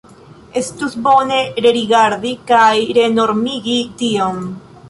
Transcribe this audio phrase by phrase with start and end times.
[0.61, 4.45] Estus bone rerigardi kaj renormigi tion.